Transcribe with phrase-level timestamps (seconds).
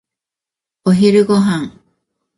[0.83, 1.73] お昼ご飯。